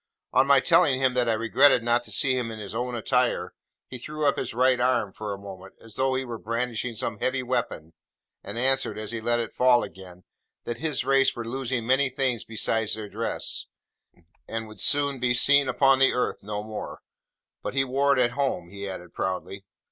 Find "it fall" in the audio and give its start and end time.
9.39-9.83